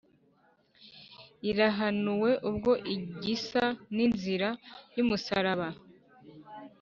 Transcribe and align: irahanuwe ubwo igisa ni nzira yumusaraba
irahanuwe 1.49 2.31
ubwo 2.49 2.71
igisa 2.95 3.63
ni 3.95 4.05
nzira 4.13 4.49
yumusaraba 4.95 5.67